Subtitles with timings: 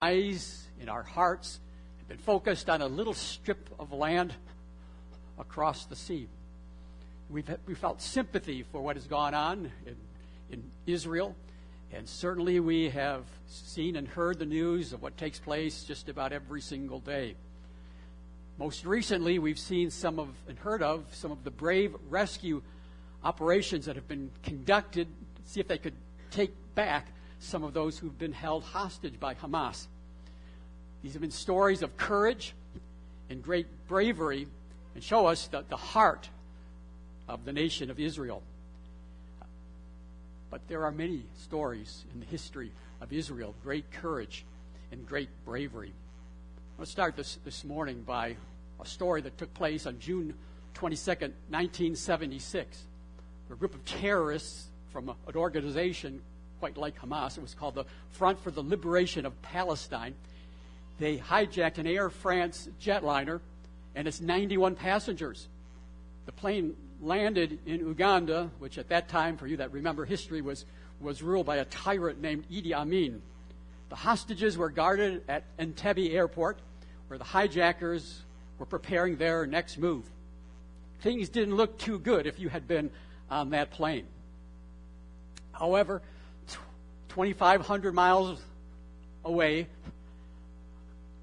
[0.00, 1.58] eyes, in our hearts,
[1.98, 4.32] have been focused on a little strip of land
[5.40, 6.28] across the sea.
[7.28, 9.96] We've, we felt sympathy for what has gone on in,
[10.52, 11.34] in Israel,
[11.92, 16.32] and certainly we have seen and heard the news of what takes place just about
[16.32, 17.34] every single day.
[18.56, 22.62] Most recently, we've seen some of and heard of some of the brave rescue
[23.24, 25.94] operations that have been conducted to see if they could
[26.30, 27.08] take back
[27.40, 29.86] some of those who've been held hostage by Hamas.
[31.02, 32.54] These have been stories of courage
[33.30, 34.48] and great bravery
[34.94, 36.28] and show us the, the heart
[37.28, 38.42] of the nation of Israel.
[40.50, 44.44] But there are many stories in the history of Israel, great courage
[44.90, 45.92] and great bravery.
[46.78, 48.36] Let's start this, this morning by
[48.80, 50.34] a story that took place on June
[50.74, 52.82] 22nd, 1976.
[53.50, 56.20] A group of terrorists from an organization
[56.58, 60.14] quite like Hamas, it was called the Front for the Liberation of Palestine.
[60.98, 63.40] They hijacked an Air France jetliner
[63.94, 65.48] and its 91 passengers.
[66.26, 70.64] The plane landed in Uganda, which at that time, for you that remember history, was,
[71.00, 73.22] was ruled by a tyrant named Idi Amin.
[73.88, 76.58] The hostages were guarded at Entebbe Airport,
[77.06, 78.22] where the hijackers
[78.58, 80.04] were preparing their next move.
[81.00, 82.90] Things didn't look too good if you had been
[83.30, 84.06] on that plane.
[85.52, 86.02] However,
[87.08, 88.40] 2,500 miles
[89.24, 89.66] away,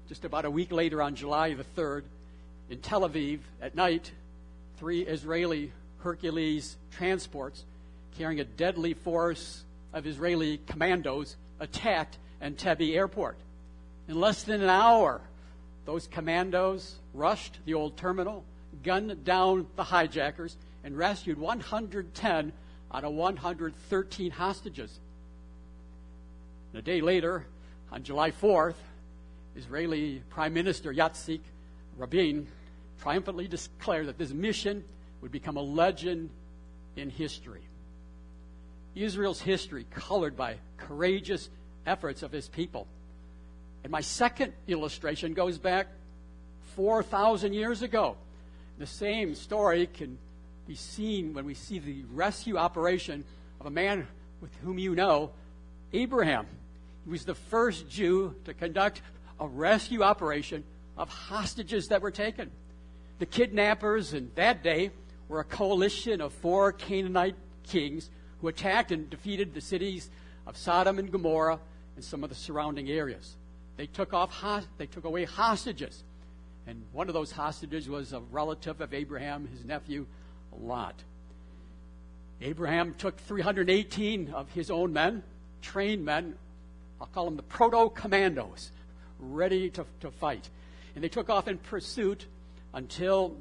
[0.08, 2.02] just about a week later on July the 3rd,
[2.68, 4.10] in Tel Aviv at night,
[4.78, 7.64] three Israeli Hercules transports
[8.18, 13.36] carrying a deadly force of Israeli commandos attacked Entebbe Airport.
[14.08, 15.20] In less than an hour,
[15.84, 18.44] those commandos rushed the old terminal,
[18.82, 22.52] gunned down the hijackers, and rescued 110
[22.92, 25.00] out of 113 hostages.
[26.76, 27.46] And a day later,
[27.90, 28.74] on July 4th,
[29.56, 31.40] Israeli Prime Minister Yitzhak
[31.96, 32.46] Rabin
[33.00, 34.84] triumphantly declared that this mission
[35.22, 36.28] would become a legend
[36.94, 37.62] in history.
[38.94, 41.48] Israel's history colored by courageous
[41.86, 42.86] efforts of his people.
[43.82, 45.86] And my second illustration goes back
[46.74, 48.18] 4,000 years ago.
[48.76, 50.18] The same story can
[50.68, 53.24] be seen when we see the rescue operation
[53.60, 54.06] of a man
[54.42, 55.30] with whom you know,
[55.94, 56.46] Abraham.
[57.06, 59.00] He was the first Jew to conduct
[59.38, 60.64] a rescue operation
[60.98, 62.50] of hostages that were taken.
[63.20, 64.90] The kidnappers in that day
[65.28, 70.10] were a coalition of four Canaanite kings who attacked and defeated the cities
[70.48, 71.60] of Sodom and Gomorrah
[71.94, 73.36] and some of the surrounding areas.
[73.76, 74.42] They took off
[74.76, 76.02] they took away hostages.
[76.66, 80.06] And one of those hostages was a relative of Abraham, his nephew
[80.58, 81.04] Lot.
[82.40, 85.22] Abraham took 318 of his own men,
[85.62, 86.34] trained men,
[87.00, 88.70] I'll call them the proto commandos,
[89.18, 90.48] ready to, to fight.
[90.94, 92.26] And they took off in pursuit
[92.72, 93.36] until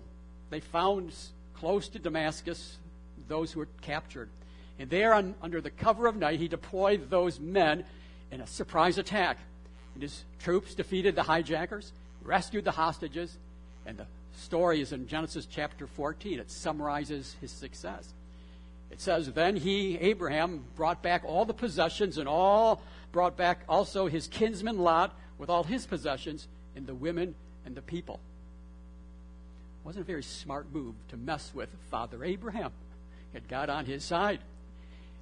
[0.50, 1.14] they found
[1.54, 2.78] close to Damascus
[3.28, 4.30] those who were captured.
[4.78, 7.86] And there, on, under the cover of night, he deployed those men
[8.32, 9.38] in a surprise attack.
[9.94, 13.38] And his troops defeated the hijackers, rescued the hostages,
[13.86, 14.06] and the
[14.36, 16.40] story is in Genesis chapter 14.
[16.40, 18.14] It summarizes his success.
[18.92, 22.82] It says, Then he, Abraham, brought back all the possessions and all
[23.16, 27.34] brought back also his kinsman Lot with all his possessions and the women
[27.66, 28.20] and the people.
[29.80, 32.74] It wasn't a very smart move to mess with Father Abraham.
[33.32, 34.42] He had God on his side.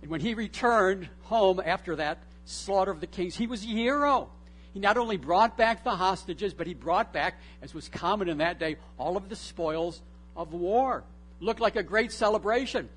[0.01, 4.27] And when he returned home after that slaughter of the kings, he was a hero.
[4.73, 8.39] He not only brought back the hostages, but he brought back, as was common in
[8.39, 10.01] that day, all of the spoils
[10.35, 11.03] of war.
[11.39, 12.89] Looked like a great celebration.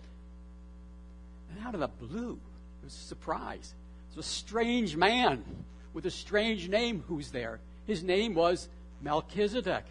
[1.51, 2.41] And out of the blue,
[2.81, 3.75] it was a surprise
[4.16, 5.44] a strange man
[5.93, 7.60] with a strange name who's there.
[7.87, 8.69] His name was
[9.03, 9.84] Melchizedek.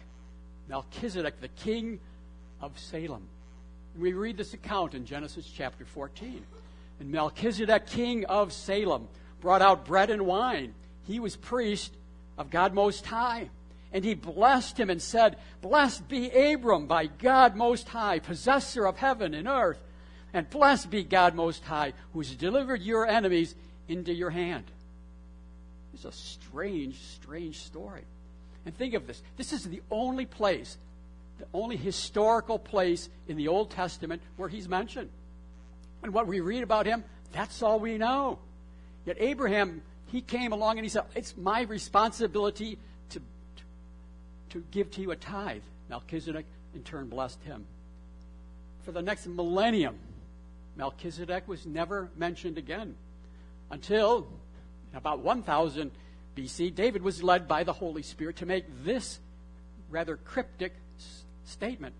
[0.68, 2.00] Melchizedek, the king
[2.60, 3.28] of Salem.
[3.98, 6.44] We read this account in Genesis chapter 14.
[7.00, 9.08] And Melchizedek, king of Salem,
[9.40, 10.74] brought out bread and wine.
[11.06, 11.92] He was priest
[12.36, 13.50] of God Most High.
[13.92, 18.98] And he blessed him and said, Blessed be Abram by God Most High, possessor of
[18.98, 19.78] heaven and earth.
[20.32, 23.54] And blessed be God Most High, who has delivered your enemies
[23.88, 24.64] into your hand.
[25.94, 28.04] It's a strange, strange story.
[28.64, 30.76] And think of this this is the only place,
[31.38, 35.08] the only historical place in the Old Testament where he's mentioned.
[36.02, 38.38] And what we read about him, that's all we know.
[39.06, 42.78] Yet Abraham, he came along and he said, It's my responsibility
[43.10, 43.24] to, to,
[44.50, 45.62] to give to you a tithe.
[45.88, 46.44] Melchizedek,
[46.74, 47.64] in turn, blessed him.
[48.82, 49.96] For the next millennium,
[50.76, 52.96] Melchizedek was never mentioned again
[53.70, 54.26] until
[54.94, 55.90] about 1000
[56.36, 59.18] BC, David was led by the Holy Spirit to make this
[59.90, 61.94] rather cryptic s- statement.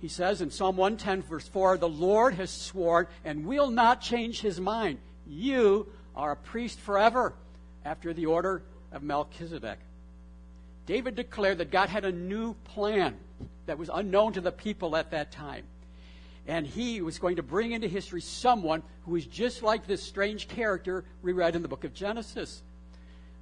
[0.00, 4.40] He says in Psalm 110, verse 4, The Lord has sworn and will not change
[4.40, 4.98] his mind.
[5.26, 5.86] You
[6.16, 7.34] are a priest forever
[7.84, 8.62] after the order
[8.92, 9.78] of Melchizedek.
[10.86, 13.16] David declared that God had a new plan
[13.66, 15.64] that was unknown to the people at that time.
[16.50, 20.48] And he was going to bring into history someone who was just like this strange
[20.48, 22.60] character we read in the book of Genesis.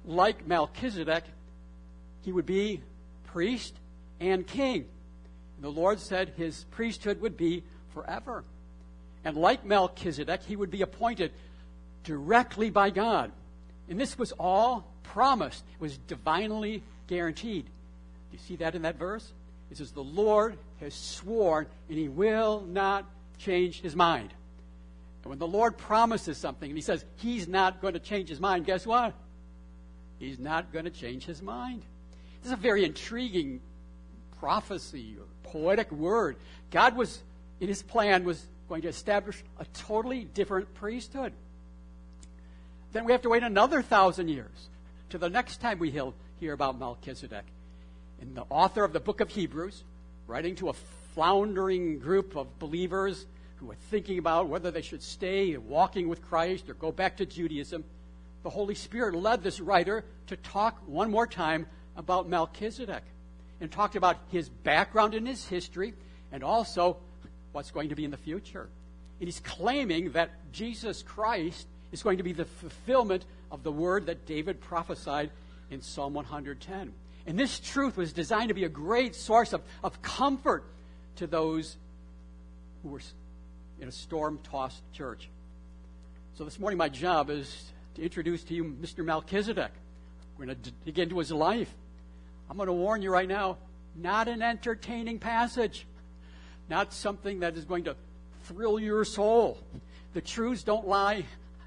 [0.05, 1.23] Like Melchizedek,
[2.21, 2.83] he would be
[3.23, 3.73] priest
[4.19, 4.85] and king.
[5.55, 7.63] And the Lord said his priesthood would be
[7.95, 8.43] forever.
[9.25, 11.31] And like Melchizedek, he would be appointed
[12.03, 13.31] directly by God.
[13.89, 17.65] And this was all promised, it was divinely guaranteed.
[17.65, 17.71] Do
[18.33, 19.31] you see that in that verse?
[19.71, 23.05] It says, The Lord has sworn, and he will not
[23.37, 24.33] change his mind.
[25.23, 28.39] And when the Lord promises something and he says he's not going to change his
[28.39, 29.13] mind, guess what?
[30.17, 31.83] He's not going to change his mind.
[32.41, 33.61] This is a very intriguing
[34.39, 36.37] prophecy or poetic word.
[36.71, 37.21] God was,
[37.59, 41.33] in his plan, was going to establish a totally different priesthood.
[42.91, 44.69] Then we have to wait another thousand years
[45.09, 45.91] to the next time we
[46.39, 47.45] hear about Melchizedek.
[48.21, 49.83] And the author of the book of Hebrews,
[50.29, 50.73] writing to a
[51.15, 56.69] floundering group of believers who were thinking about whether they should stay walking with Christ
[56.69, 57.83] or go back to Judaism,
[58.43, 61.65] the Holy Spirit led this writer to talk one more time
[61.97, 63.01] about Melchizedek
[63.59, 65.95] and talked about his background and his history
[66.31, 66.97] and also
[67.51, 68.69] what's going to be in the future.
[69.19, 74.05] And he's claiming that Jesus Christ is going to be the fulfillment of the word
[74.05, 75.31] that David prophesied
[75.71, 76.93] in Psalm 110.
[77.29, 80.63] And this truth was designed to be a great source of, of comfort
[81.17, 81.77] to those
[82.81, 83.01] who were
[83.79, 85.29] in a storm tossed church.
[86.33, 89.05] So this morning, my job is to introduce to you Mr.
[89.05, 89.69] Melchizedek.
[90.39, 91.71] We're going to dig into his life.
[92.49, 93.57] I'm going to warn you right now
[93.95, 95.85] not an entertaining passage,
[96.67, 97.95] not something that is going to
[98.45, 99.59] thrill your soul.
[100.15, 101.25] The truths don't lie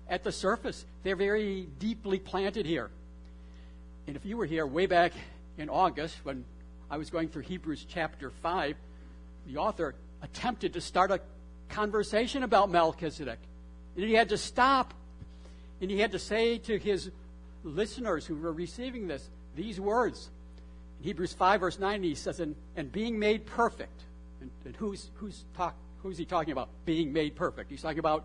[0.08, 2.90] at the surface, they're very deeply planted here.
[4.08, 5.12] And if you were here way back
[5.58, 6.44] in August when
[6.90, 8.76] I was going through Hebrews chapter 5,
[9.46, 11.20] the author attempted to start a
[11.68, 13.38] conversation about Melchizedek.
[13.96, 14.94] And he had to stop.
[15.80, 17.10] And he had to say to his
[17.64, 20.30] listeners who were receiving this these words.
[21.00, 24.02] In Hebrews 5, verse 9, he says, And, and being made perfect.
[24.40, 26.68] And, and who's, who's, talk, who's he talking about?
[26.84, 27.70] Being made perfect.
[27.70, 28.24] He's talking about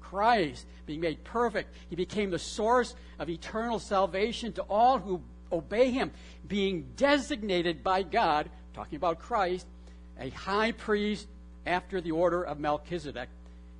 [0.00, 1.74] Christ being made perfect.
[1.90, 5.20] He became the source of eternal salvation to all who
[5.52, 6.10] obey him,
[6.46, 9.66] being designated by God, talking about Christ,
[10.18, 11.26] a high priest
[11.66, 13.28] after the order of Melchizedek.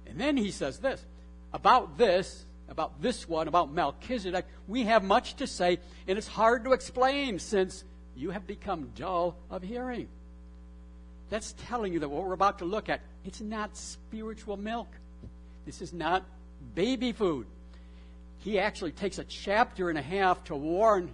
[0.07, 1.05] And then he says this
[1.53, 5.79] about this, about this one, about Melchizedek, we have much to say,
[6.09, 7.85] and it's hard to explain since
[8.17, 10.09] you have become dull of hearing.
[11.31, 14.89] That's telling you that what we're about to look at, it's not spiritual milk.
[15.67, 16.25] This is not
[16.75, 17.47] baby food.
[18.39, 21.11] He actually takes a chapter and a half to warn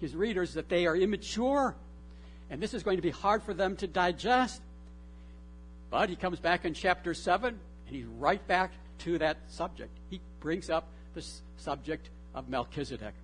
[0.00, 1.74] his readers that they are immature.
[2.50, 4.62] And this is going to be hard for them to digest.
[5.90, 9.90] But he comes back in chapter 7, and he's right back to that subject.
[10.10, 11.24] He brings up the
[11.56, 13.14] subject of Melchizedek.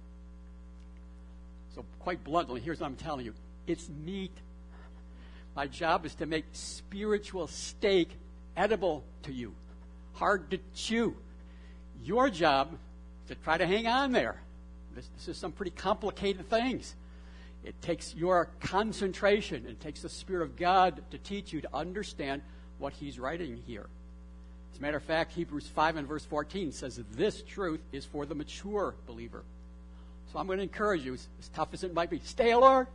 [1.75, 3.35] So, quite bluntly, here's what I'm telling you
[3.67, 4.37] it's meat.
[5.57, 8.11] My job is to make spiritual steak
[8.57, 9.55] edible to you,
[10.15, 11.17] hard to chew.
[12.03, 12.73] Your job
[13.25, 14.41] is to try to hang on there.
[14.95, 16.95] This, this is some pretty complicated things.
[17.65, 19.67] It takes your concentration.
[19.67, 22.43] It takes the Spirit of God to teach you to understand
[22.79, 23.87] what He's writing here.
[24.73, 28.27] As a matter of fact, Hebrews 5 and verse 14 says this truth is for
[28.27, 29.45] the mature believer.
[30.33, 32.89] So I'm going to encourage you, as tough as it might be, stay alert,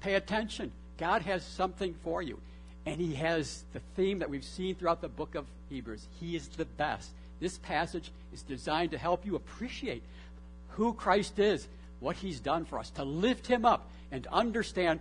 [0.00, 0.70] pay attention.
[0.98, 2.38] God has something for you.
[2.84, 6.06] And He has the theme that we've seen throughout the book of Hebrews.
[6.20, 7.10] He is the best.
[7.40, 10.02] This passage is designed to help you appreciate
[10.78, 11.66] who Christ is,
[12.00, 15.00] what He's done for us, to lift Him up and understand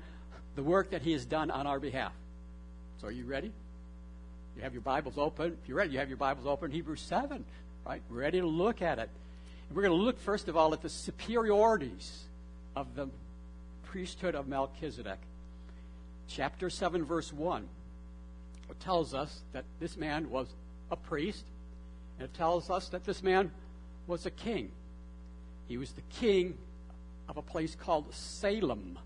[0.56, 2.12] the work that He has done on our behalf.
[3.00, 3.52] So, are you ready?
[4.56, 5.56] You have your Bibles open.
[5.62, 6.72] If you're ready, you have your Bibles open.
[6.72, 7.46] Hebrews 7,
[7.86, 8.02] right?
[8.10, 9.08] We're ready to look at it.
[9.68, 12.24] And we're going to look, first of all, at the superiorities
[12.76, 13.08] of the
[13.86, 15.20] priesthood of Melchizedek.
[16.28, 17.68] Chapter 7, verse 1
[18.70, 20.48] it tells us that this man was
[20.92, 21.46] a priest,
[22.18, 23.52] and it tells us that this man
[24.08, 24.72] was a king.
[25.68, 26.58] He was the king
[27.28, 28.98] of a place called Salem.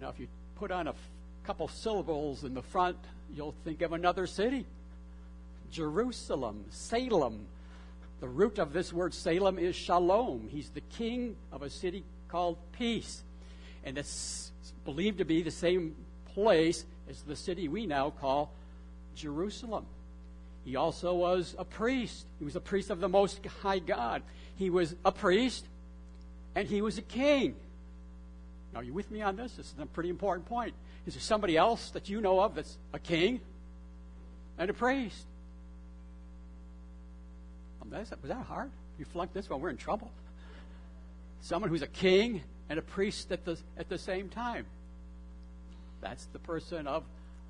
[0.00, 0.94] Now, if you put on a
[1.44, 2.96] couple syllables in the front,
[3.34, 4.66] you'll think of another city
[5.70, 7.46] Jerusalem, Salem,
[8.20, 10.48] The root of this word Salem is shalom.
[10.48, 13.24] He's the king of a city called peace.
[13.82, 14.52] And it's
[14.84, 15.96] believed to be the same
[16.32, 18.52] place as the city we now call
[19.16, 19.86] Jerusalem.
[20.64, 22.26] He also was a priest.
[22.38, 24.22] He was a priest of the Most High God.
[24.56, 25.66] He was a priest
[26.54, 27.54] and he was a king.
[28.72, 29.52] Now, are you with me on this?
[29.52, 30.74] This is a pretty important point.
[31.06, 33.40] Is there somebody else that you know of that's a king
[34.58, 35.26] and a priest?
[37.90, 38.70] Was that hard?
[38.98, 40.10] You flunked this one, we're in trouble.
[41.42, 44.66] Someone who's a king and a priest at the, at the same time.
[46.00, 47.04] That's the person of,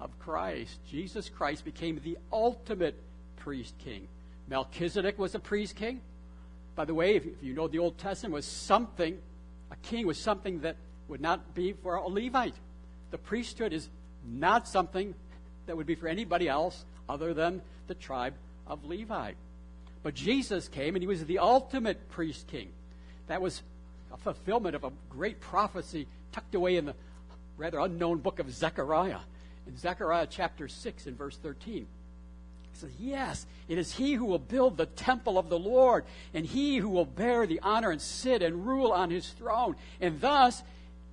[0.04, 0.78] of Christ.
[0.88, 2.94] Jesus Christ became the ultimate
[3.36, 4.06] priest king.
[4.46, 6.02] Melchizedek was a priest king.
[6.76, 9.18] By the way, if, you know the Old Testament was something,
[9.70, 10.76] a king was something that
[11.08, 12.54] would not be for a Levite.
[13.10, 13.88] The priesthood is
[14.26, 15.14] not something
[15.66, 18.34] that would be for anybody else other than the tribe
[18.66, 19.32] of Levi.
[20.02, 22.68] But Jesus came and he was the ultimate priest king.
[23.28, 23.62] That was
[24.12, 26.94] a fulfillment of a great prophecy tucked away in the
[27.56, 29.20] rather unknown book of Zechariah.
[29.66, 31.86] In Zechariah chapter 6 and verse 13.
[32.72, 36.44] He says, Yes, it is he who will build the temple of the Lord, and
[36.44, 39.76] he who will bear the honor and sit and rule on his throne.
[40.00, 40.62] And thus,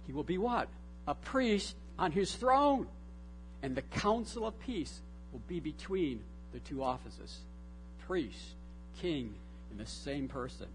[0.08, 0.68] he will be what?
[1.08, 2.88] A priest on his throne.
[3.64, 7.40] And the counsel of peace will be between the two offices
[8.08, 8.56] priest,
[9.00, 9.34] king,
[9.72, 10.68] in the same person.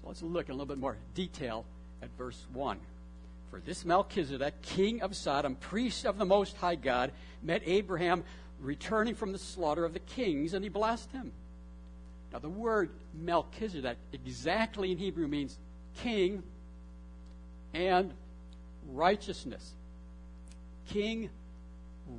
[0.00, 1.66] So let's look in a little bit more detail
[2.00, 2.78] at verse 1.
[3.52, 8.24] For this Melchizedek, king of Sodom, priest of the Most High God, met Abraham
[8.58, 11.32] returning from the slaughter of the kings, and he blessed him.
[12.32, 15.58] Now, the word Melchizedek exactly in Hebrew means
[15.98, 16.42] king
[17.74, 18.14] and
[18.90, 19.74] righteousness.
[20.88, 21.28] King,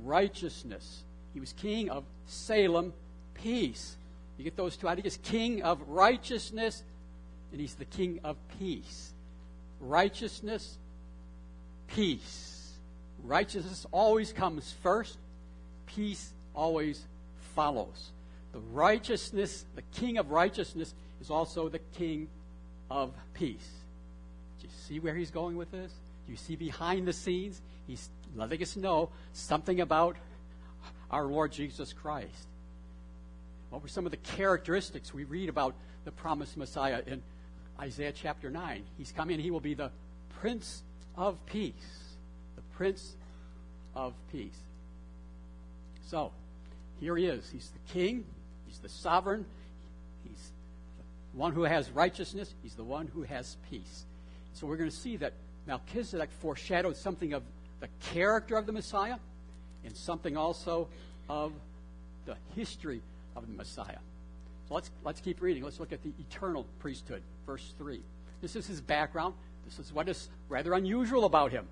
[0.04, 1.02] righteousness.
[1.32, 2.92] He was king of Salem,
[3.34, 3.96] peace.
[4.38, 4.98] You get those two out.
[4.98, 6.84] ideas king of righteousness,
[7.50, 9.10] and he's the king of peace.
[9.80, 10.78] Righteousness,
[11.88, 12.72] peace.
[13.22, 15.18] Righteousness always comes first,
[15.86, 17.04] peace always
[17.54, 18.10] follows.
[18.52, 22.28] The righteousness, the king of righteousness, is also the king
[22.90, 23.70] of peace.
[24.60, 25.92] Do you see where he's going with this?
[26.26, 27.60] Do you see behind the scenes?
[27.86, 30.16] He's letting us know something about
[31.10, 32.48] our Lord Jesus Christ.
[33.70, 35.74] What were some of the characteristics we read about
[36.04, 37.22] the promised Messiah in
[37.80, 38.84] Isaiah chapter 9?
[38.96, 39.90] He's coming, he will be the
[40.40, 40.82] Prince
[41.16, 41.72] of Peace.
[42.56, 43.14] The Prince
[43.94, 44.58] of Peace.
[46.06, 46.32] So,
[47.00, 47.48] here he is.
[47.50, 48.24] He's the king,
[48.66, 49.44] he's the sovereign,
[50.28, 50.52] he's
[51.32, 54.04] the one who has righteousness, he's the one who has peace.
[54.52, 55.32] So, we're going to see that
[55.66, 57.42] Melchizedek foreshadowed something of
[57.80, 59.16] the character of the Messiah
[59.84, 60.88] and something also
[61.28, 61.52] of
[62.26, 63.00] the history
[63.36, 63.98] of the Messiah.
[64.68, 65.62] So let's, let's keep reading.
[65.62, 68.00] Let's look at the eternal priesthood, verse 3.
[68.40, 69.34] This is his background.
[69.64, 71.66] This is what is rather unusual about him.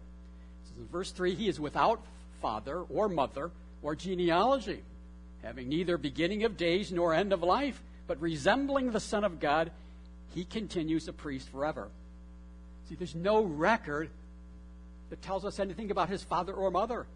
[0.79, 2.01] in verse 3 He is without
[2.41, 3.51] father or mother
[3.83, 4.83] or genealogy,
[5.43, 9.71] having neither beginning of days nor end of life, but resembling the Son of God,
[10.35, 11.89] he continues a priest forever.
[12.89, 14.11] See, there's no record
[15.11, 17.07] that tells us anything about his father or mother.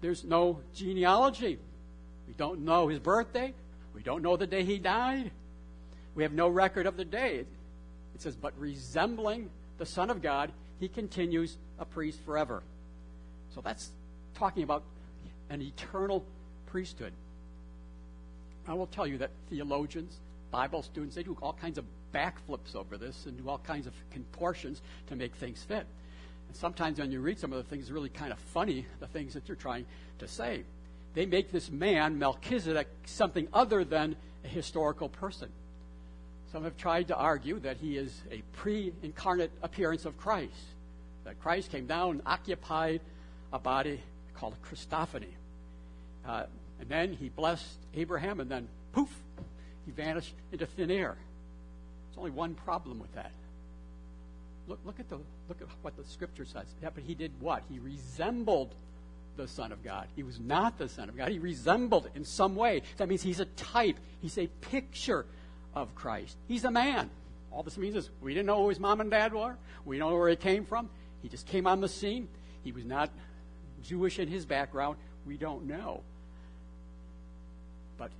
[0.00, 1.58] There's no genealogy.
[2.28, 3.52] We don't know his birthday.
[3.94, 5.30] We don't know the day he died.
[6.14, 7.44] We have no record of the day.
[8.14, 9.50] It says, but resembling
[9.82, 12.62] the Son of God, he continues a priest forever.
[13.52, 13.90] So that's
[14.32, 14.84] talking about
[15.50, 16.24] an eternal
[16.66, 17.12] priesthood.
[18.68, 20.20] I will tell you that theologians,
[20.52, 21.84] Bible students, they do all kinds of
[22.14, 25.84] backflips over this and do all kinds of contortions to make things fit.
[26.46, 29.08] And sometimes when you read some of the things, it's really kind of funny, the
[29.08, 29.84] things that you're trying
[30.20, 30.62] to say.
[31.14, 35.48] They make this man, Melchizedek, something other than a historical person.
[36.52, 40.52] Some have tried to argue that he is a pre incarnate appearance of Christ,
[41.24, 43.00] that Christ came down and occupied
[43.52, 44.00] a body
[44.34, 45.32] called a Christophany.
[46.26, 46.44] Uh,
[46.78, 49.08] and then he blessed Abraham, and then poof,
[49.86, 51.16] he vanished into thin air.
[52.10, 53.32] There's only one problem with that.
[54.68, 55.16] Look, look, at the,
[55.48, 56.66] look at what the scripture says.
[56.82, 57.62] Yeah, but he did what?
[57.70, 58.74] He resembled
[59.36, 60.06] the Son of God.
[60.14, 61.30] He was not the Son of God.
[61.30, 62.82] He resembled in some way.
[62.98, 65.24] That means he's a type, he's a picture
[65.74, 66.36] of Christ.
[66.48, 67.10] He's a man.
[67.50, 70.10] All this means is we didn't know who his mom and dad were, we don't
[70.10, 70.88] know where he came from.
[71.22, 72.28] He just came on the scene.
[72.64, 73.10] He was not
[73.82, 74.96] Jewish in his background.
[75.26, 76.00] We don't know.
[77.96, 78.10] But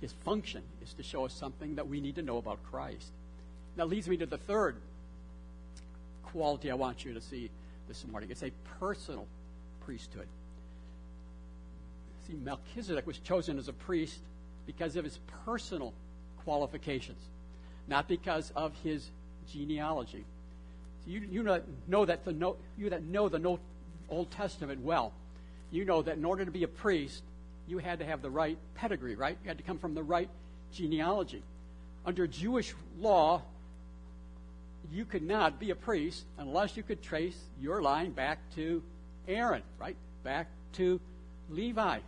[0.00, 3.12] his function is to show us something that we need to know about Christ.
[3.76, 4.76] That leads me to the third
[6.24, 7.50] quality I want you to see
[7.86, 8.30] this morning.
[8.30, 8.50] It's a
[8.80, 9.26] personal
[9.84, 10.26] priesthood.
[12.26, 14.18] See, Melchizedek was chosen as a priest
[14.66, 15.94] because of his personal
[16.48, 17.22] qualifications.
[17.88, 19.10] not because of his
[19.52, 20.24] genealogy.
[21.04, 23.58] So you, you know, know that the you that know the
[24.08, 25.12] Old Testament well,
[25.70, 27.22] you know that in order to be a priest,
[27.66, 29.36] you had to have the right pedigree, right?
[29.42, 30.30] You had to come from the right
[30.72, 31.42] genealogy.
[32.06, 33.42] Under Jewish law,
[34.90, 38.82] you could not be a priest unless you could trace your line back to
[39.26, 39.96] Aaron, right?
[40.24, 40.98] Back to
[41.50, 41.98] Levi.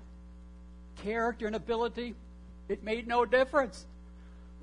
[1.03, 2.15] Character and ability,
[2.71, 3.85] it made no difference,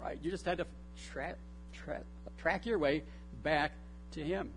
[0.01, 0.17] right?
[0.21, 0.65] You just had to
[1.11, 1.35] tra-
[1.73, 2.03] tra-
[2.37, 3.03] track your way
[3.43, 3.71] back
[4.11, 4.49] to him.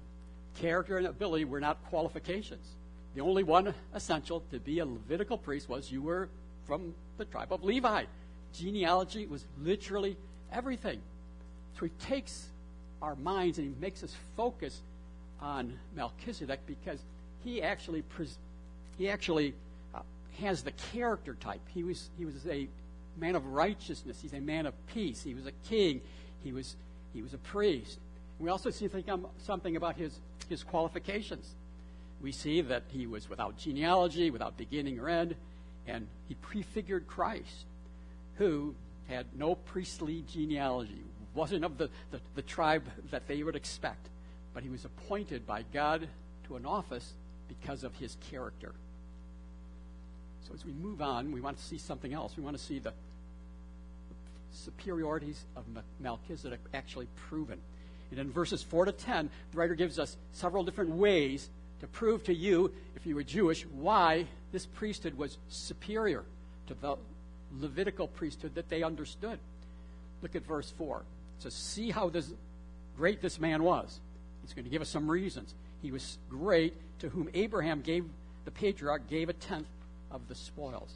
[0.56, 2.66] Character and ability were not qualifications.
[3.14, 6.28] The only one essential to be a Levitical priest was you were
[6.66, 8.04] from the tribe of Levi.
[8.52, 10.16] Genealogy was literally
[10.52, 11.00] everything.
[11.78, 12.48] So he takes
[13.02, 14.80] our minds and he makes us focus
[15.40, 17.00] on Melchizedek because
[17.44, 18.04] he actually
[18.98, 19.54] he actually
[19.94, 20.00] uh,
[20.40, 21.60] has the character type.
[21.72, 22.68] He was he was a
[23.20, 24.18] man of righteousness.
[24.20, 25.22] He's a man of peace.
[25.22, 26.00] He was a king.
[26.42, 26.76] He was
[27.12, 27.98] he was a priest.
[28.38, 31.54] We also see um, something about his his qualifications.
[32.22, 35.34] We see that he was without genealogy, without beginning or end,
[35.86, 37.64] and he prefigured Christ,
[38.36, 38.74] who
[39.08, 41.02] had no priestly genealogy,
[41.34, 44.08] wasn't of the, the, the tribe that they would expect,
[44.52, 46.08] but he was appointed by God
[46.46, 47.14] to an office
[47.48, 48.72] because of his character.
[50.46, 52.36] So as we move on, we want to see something else.
[52.36, 52.92] We want to see the
[54.52, 55.64] superiorities of
[56.00, 57.58] Melchizedek actually proven.
[58.10, 61.48] And in verses 4 to 10, the writer gives us several different ways
[61.80, 66.24] to prove to you, if you were Jewish, why this priesthood was superior
[66.66, 66.96] to the
[67.58, 69.38] Levitical priesthood that they understood.
[70.22, 71.02] Look at verse 4
[71.40, 72.32] to see how this,
[72.96, 73.98] great this man was.
[74.42, 75.54] He's going to give us some reasons.
[75.82, 78.04] He was great to whom Abraham gave,
[78.44, 79.68] the patriarch, gave a tenth
[80.10, 80.94] of the spoils.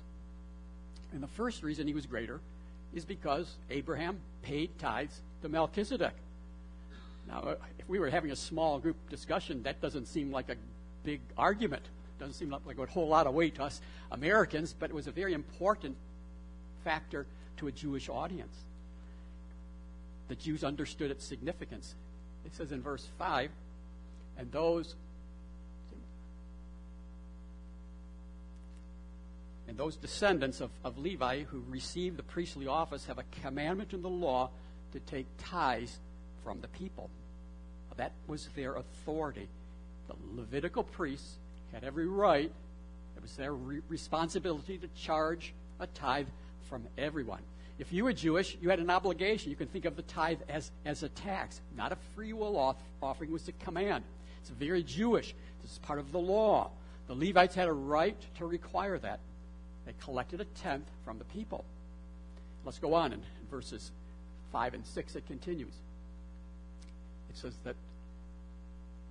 [1.13, 2.41] And the first reason he was greater
[2.95, 6.15] is because Abraham paid tithes to Melchizedek.
[7.29, 10.57] Now, uh, if we were having a small group discussion, that doesn't seem like a
[11.05, 11.83] big argument.
[12.19, 15.13] Doesn't seem like a whole lot of weight to us Americans, but it was a
[15.13, 15.97] very important
[16.85, 18.55] factor to a Jewish audience
[20.29, 21.95] the Jews understood its significance.
[22.45, 23.51] It says in verse 5
[24.39, 24.95] and those
[29.75, 34.03] and those descendants of, of Levi who received the priestly office have a commandment in
[34.03, 34.49] the law
[34.93, 35.99] to take tithes
[36.45, 37.11] from the people.
[37.97, 39.49] That was their authority.
[40.07, 41.39] The Levitical priests
[41.73, 42.53] had every right,
[43.17, 46.29] it was their re- responsibility to charge a tithe
[46.69, 47.43] from everyone.
[47.81, 49.51] If you were Jewish, you had an obligation.
[49.51, 52.77] You can think of the tithe as, as a tax, not a free will off,
[53.03, 54.05] offering, was a command.
[54.41, 55.35] It's very Jewish.
[55.63, 56.71] This is part of the law.
[57.09, 59.19] The Levites had a right to require that.
[59.87, 61.65] They collected a tenth from the people.
[62.65, 63.91] Let's go on in, verses
[64.53, 65.17] 5 and 6.
[65.17, 65.75] It continues.
[67.31, 67.77] It says that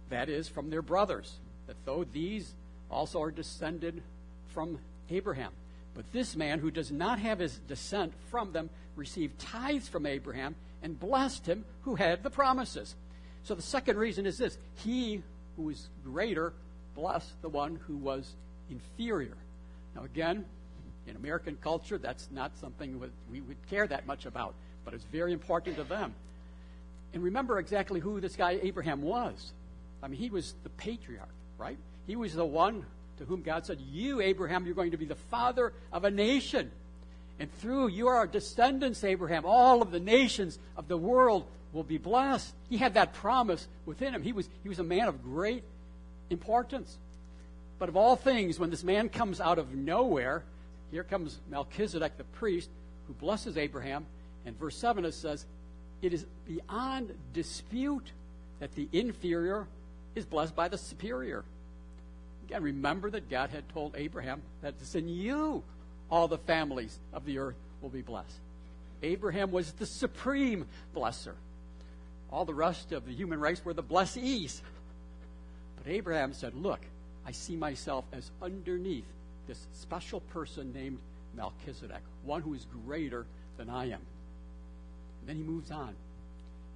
[0.09, 1.35] that is from their brothers,
[1.67, 2.53] that though these
[2.89, 4.01] also are descended
[4.47, 5.51] from Abraham.
[5.95, 10.55] But this man who does not have his descent from them received tithes from Abraham
[10.81, 12.95] and blessed him who had the promises.
[13.43, 15.21] So the second reason is this he
[15.55, 16.53] who is greater
[16.95, 18.35] blessed the one who was
[18.69, 19.37] inferior.
[19.95, 20.45] Now, again,
[21.07, 24.53] in American culture, that's not something we would care that much about,
[24.85, 26.13] but it's very important to them.
[27.13, 29.53] And remember exactly who this guy Abraham was.
[30.01, 31.77] I mean, he was the patriarch, right?
[32.07, 32.85] He was the one
[33.17, 36.71] to whom God said, You, Abraham, you're going to be the father of a nation.
[37.39, 42.53] And through your descendants, Abraham, all of the nations of the world will be blessed.
[42.69, 44.21] He had that promise within him.
[44.21, 45.63] He was, he was a man of great
[46.29, 46.97] importance.
[47.79, 50.43] But of all things, when this man comes out of nowhere,
[50.93, 52.69] here comes Melchizedek, the priest,
[53.07, 54.05] who blesses Abraham.
[54.45, 55.45] And verse 7 it says,
[56.01, 58.11] It is beyond dispute
[58.59, 59.67] that the inferior
[60.15, 61.43] is blessed by the superior.
[62.45, 65.63] Again, remember that God had told Abraham that it's in you
[66.11, 68.39] all the families of the earth will be blessed.
[69.01, 71.33] Abraham was the supreme blesser.
[72.31, 74.61] All the rest of the human race were the blessees.
[75.77, 76.81] But Abraham said, Look,
[77.25, 79.05] I see myself as underneath
[79.47, 80.99] this special person named
[81.35, 83.25] Melchizedek, one who is greater
[83.57, 84.01] than I am.
[85.21, 85.89] And then he moves on.
[85.89, 85.95] And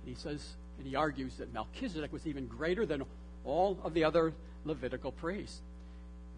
[0.06, 3.04] he says, and he argues that Melchizedek was even greater than
[3.46, 4.34] all of the other
[4.66, 5.62] Levitical priests.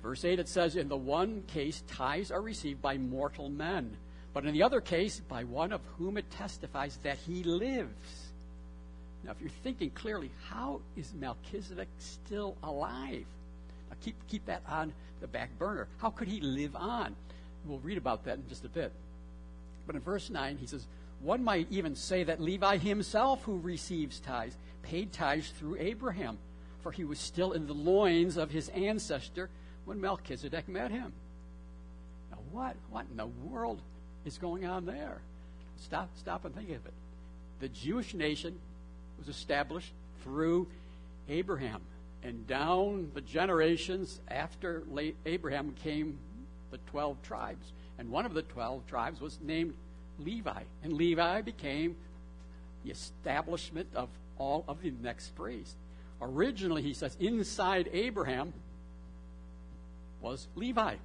[0.01, 3.97] Verse 8 it says, In the one case, tithes are received by mortal men,
[4.33, 8.29] but in the other case, by one of whom it testifies that he lives.
[9.23, 13.25] Now, if you're thinking clearly, how is Melchizedek still alive?
[13.89, 15.87] Now, keep, keep that on the back burner.
[15.97, 17.15] How could he live on?
[17.65, 18.91] We'll read about that in just a bit.
[19.85, 20.85] But in verse 9, he says,
[21.21, 26.37] One might even say that Levi himself, who receives tithes, paid tithes through Abraham,
[26.81, 29.49] for he was still in the loins of his ancestor
[29.85, 31.11] when Melchizedek met him.
[32.31, 33.81] Now, what, what in the world
[34.25, 35.19] is going on there?
[35.77, 36.93] Stop, stop and think of it.
[37.59, 38.57] The Jewish nation
[39.17, 39.91] was established
[40.23, 40.67] through
[41.27, 41.81] Abraham.
[42.23, 44.83] And down the generations after
[45.25, 46.17] Abraham came
[46.71, 47.71] the 12 tribes.
[47.97, 49.73] And one of the 12 tribes was named
[50.19, 50.63] Levi.
[50.83, 51.95] And Levi became
[52.83, 55.75] the establishment of all of the next priests.
[56.21, 58.53] Originally, he says, inside Abraham
[60.21, 60.95] was Levi.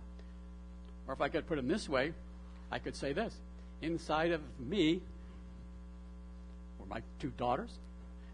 [1.06, 2.12] Or if I could put it this way,
[2.70, 3.34] I could say this
[3.82, 5.00] inside of me
[6.78, 7.70] were my two daughters,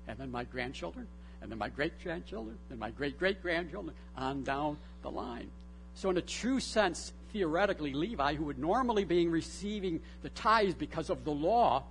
[0.07, 1.07] and then my grandchildren,
[1.43, 5.51] and then my great grandchildren, and my great great grandchildren, on down the line.
[5.95, 11.11] So, in a true sense, theoretically, Levi, who would normally be receiving the tithes because
[11.11, 11.85] of the law,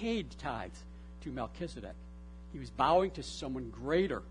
[0.00, 0.78] paid tithes
[1.22, 1.94] to Melchizedek.
[2.52, 4.22] He was bowing to someone greater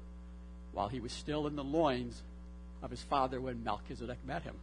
[0.73, 2.21] while he was still in the loins
[2.83, 4.55] of his father when Melchizedek met him.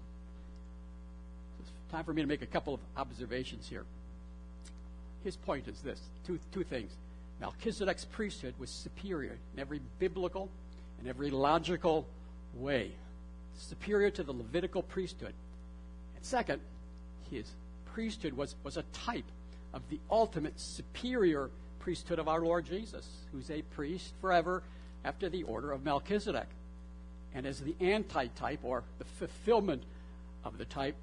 [1.61, 3.85] It's time for me to make a couple of observations here.
[5.25, 6.93] His point is this two, two things.
[7.43, 10.49] Melchizedek's priesthood was superior in every biblical
[11.01, 12.07] and every logical
[12.55, 12.93] way
[13.59, 15.35] superior to the Levitical priesthood.
[16.15, 16.61] And second,
[17.33, 17.51] his
[17.95, 19.25] priesthood was, was a type
[19.75, 21.51] of the ultimate superior
[21.81, 24.63] priesthood of our Lord Jesus, who's a priest forever
[25.05, 26.47] after the order of Melchizedek.
[27.35, 29.83] And as the antitype, or the fulfillment
[30.45, 30.95] of the type,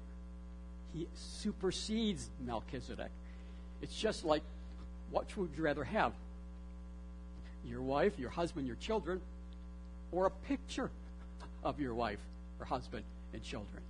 [0.94, 3.10] he supersedes Melchizedek.
[3.82, 4.42] It's just like,
[5.10, 6.12] what would you rather have?
[7.64, 9.20] Your wife, your husband, your children,
[10.12, 10.90] or a picture
[11.62, 12.18] of your wife
[12.60, 13.82] her husband and children.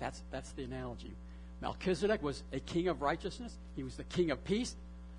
[0.00, 1.12] That's, that's the analogy.
[1.60, 4.74] Melchizedek was a king of righteousness, he was the king of peace,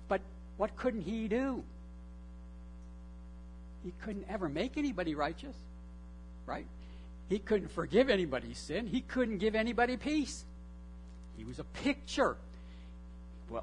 [0.08, 0.20] but
[0.56, 1.62] what couldn't he do?
[3.84, 5.54] He couldn't ever make anybody righteous,
[6.44, 6.66] right?
[7.28, 8.86] He couldn't forgive anybody's sin.
[8.86, 10.44] He couldn't give anybody peace.
[11.38, 12.36] He was a picture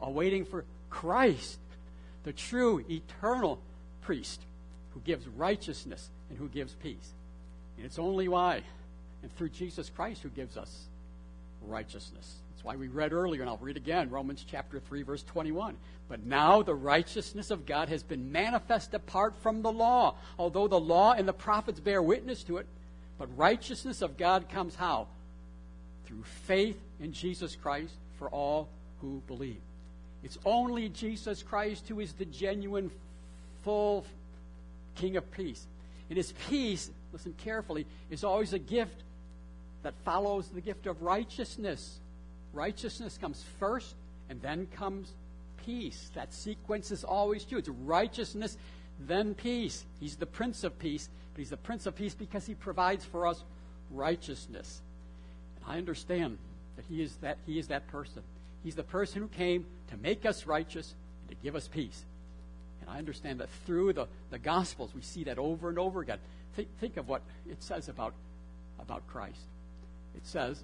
[0.01, 1.59] awaiting for Christ,
[2.23, 3.59] the true eternal
[4.08, 4.39] priest
[4.93, 7.12] who gives righteousness and who gives peace.
[7.76, 8.63] And it's only why
[9.22, 10.86] and through Jesus Christ who gives us
[11.67, 12.36] righteousness.
[12.50, 15.76] That's why we read earlier, and I'll read again Romans chapter 3, verse 21.
[16.08, 20.80] But now the righteousness of God has been manifest apart from the law, although the
[20.80, 22.67] law and the prophets bear witness to it.
[23.20, 25.08] But righteousness of God comes how?
[26.06, 28.70] Through faith in Jesus Christ for all
[29.02, 29.60] who believe.
[30.24, 32.89] It's only Jesus Christ who is the genuine,
[33.67, 34.06] full
[34.95, 35.67] King of peace.
[36.10, 39.03] And his peace, listen carefully, is always a gift
[39.84, 41.99] that follows the gift of righteousness.
[42.53, 43.93] Righteousness comes first,
[44.30, 45.12] and then comes
[45.65, 46.12] peace.
[46.15, 47.58] That sequence is always true.
[47.58, 48.58] It's righteousness,
[49.01, 49.84] then peace.
[49.99, 53.27] He's the Prince of Peace, but He's the Prince of Peace because He provides for
[53.27, 53.43] us
[53.91, 54.82] righteousness.
[55.58, 56.38] And I understand
[56.77, 58.23] that He is that He is that person.
[58.63, 62.06] He's the person who came to make us righteous and to give us peace.
[62.88, 66.19] And I understand that through the, the Gospels, we see that over and over again.
[66.56, 68.13] Think, think of what it says about,
[68.80, 69.41] about Christ
[70.17, 70.62] it says,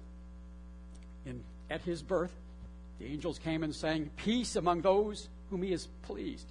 [1.24, 2.32] in, at his birth,
[2.98, 6.46] the angels came and sang, Peace among those whom he is pleased.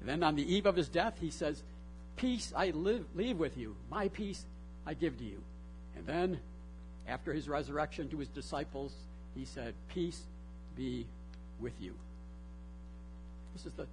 [0.00, 1.62] And then on the eve of his death, he says,
[2.16, 4.44] Peace I live, leave with you, my peace
[4.86, 5.42] I give to you.
[5.96, 6.40] And then,
[7.08, 8.94] after his resurrection to his disciples,
[9.34, 10.20] he said, Peace
[10.76, 11.06] be
[11.60, 11.94] with you.
[13.54, 13.86] This is the,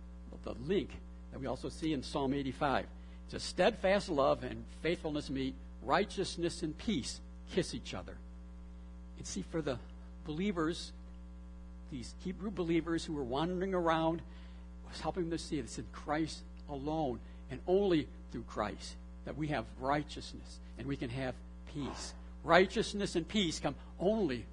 [0.44, 0.90] the link
[1.34, 2.86] that we also see in Psalm 85.
[3.26, 7.20] It's a steadfast love and faithfulness meet, righteousness and peace
[7.52, 8.14] kiss each other.
[9.18, 9.80] And see, for the
[10.26, 10.92] believers,
[11.92, 14.22] these Hebrew believers who were wandering around,
[14.88, 17.20] was helping them to see that it's in Christ alone
[17.50, 21.34] and only through Christ that we have righteousness and we can have
[21.74, 22.14] peace.
[22.44, 24.46] Righteousness and peace come only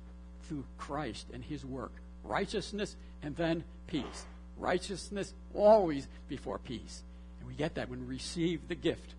[0.44, 1.92] through Christ and His work.
[2.24, 4.24] Righteousness and then peace.
[4.60, 7.02] Righteousness always before peace.
[7.40, 9.14] And we get that when we receive the gift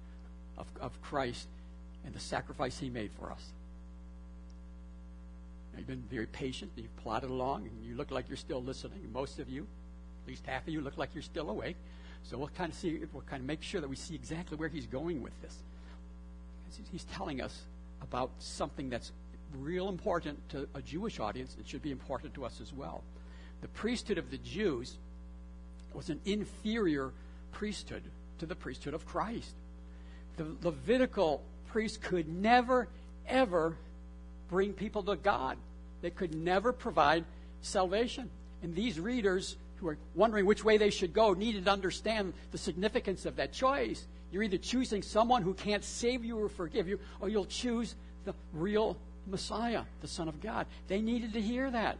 [0.57, 1.47] of, of Christ
[2.05, 3.43] and the sacrifice He made for us.
[5.77, 6.71] You've been very patient.
[6.75, 8.99] You've plodded along, and you look like you're still listening.
[9.11, 9.65] Most of you,
[10.23, 11.77] at least half of you, look like you're still awake.
[12.23, 14.69] So we'll kind of see, we'll kind of make sure that we see exactly where
[14.69, 15.57] he's going with this.
[16.91, 17.63] He's telling us
[18.01, 19.11] about something that's
[19.57, 21.57] real important to a Jewish audience.
[21.59, 23.03] It should be important to us as well.
[23.61, 24.97] The priesthood of the Jews
[25.93, 27.11] was an inferior
[27.51, 28.03] priesthood
[28.39, 29.53] to the priesthood of Christ.
[30.37, 32.87] The Levitical priest could never,
[33.27, 33.75] ever
[34.49, 35.57] bring people to God.
[36.01, 37.23] They could never provide
[37.61, 38.29] salvation.
[38.63, 42.57] And these readers who are wondering which way they should go needed to understand the
[42.57, 44.05] significance of that choice.
[44.31, 48.33] You're either choosing someone who can't save you or forgive you, or you'll choose the
[48.53, 50.67] real Messiah, the Son of God.
[50.87, 51.97] They needed to hear that.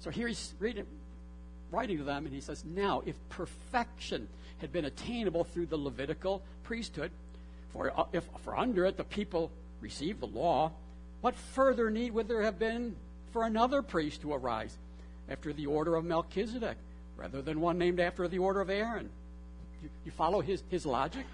[0.00, 0.86] So here he's reading,
[1.74, 6.42] writing to them, and he says, Now, if perfection had been attainable through the Levitical
[6.62, 7.10] priesthood,
[7.72, 10.70] for uh, if for under it the people received the law,
[11.20, 12.94] what further need would there have been
[13.32, 14.76] for another priest to arise
[15.28, 16.76] after the order of Melchizedek,
[17.16, 19.10] rather than one named after the order of Aaron?
[19.82, 21.26] You, you follow his, his logic?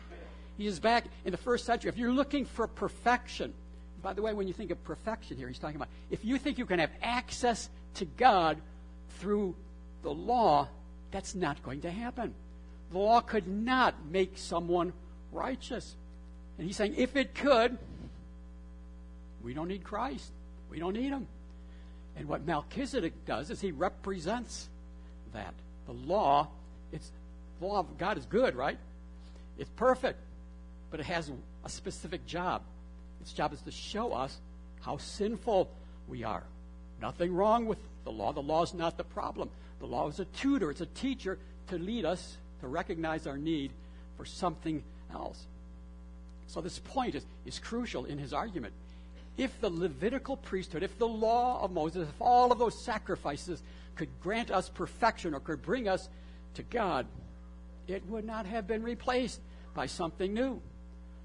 [0.57, 1.89] He is back in the first century.
[1.89, 3.53] If you're looking for perfection,
[4.03, 6.59] by the way, when you think of perfection here, he's talking about if you think
[6.59, 8.59] you can have access to God
[9.19, 9.55] through
[10.03, 10.69] the law,
[11.11, 12.35] that's not going to happen.
[12.93, 14.93] The law could not make someone
[15.33, 15.95] righteous.
[16.59, 17.79] And he's saying if it could,
[19.43, 20.31] we don't need Christ.
[20.71, 21.27] We don't need him.
[22.17, 24.69] And what Melchizedek does is he represents
[25.33, 25.55] that.
[25.87, 26.49] The law,
[26.93, 27.11] it's
[27.61, 28.79] the law of God is good, right?
[29.59, 30.19] It's perfect,
[30.91, 31.31] but it has
[31.65, 32.63] a specific job.
[33.21, 34.39] Its job is to show us
[34.81, 35.69] how sinful
[36.09, 36.43] we are.
[37.01, 38.33] Nothing wrong with the law.
[38.33, 39.51] The law is not the problem.
[39.81, 41.39] The law is a tutor, it's a teacher
[41.69, 43.73] to lead us to recognize our need
[44.17, 45.47] for something else.
[46.47, 48.75] So, this point is, is crucial in his argument.
[49.37, 53.63] If the Levitical priesthood, if the law of Moses, if all of those sacrifices
[53.97, 56.09] could grant us perfection or could bring us
[56.55, 57.07] to God,
[57.87, 59.41] it would not have been replaced
[59.75, 60.61] by something new.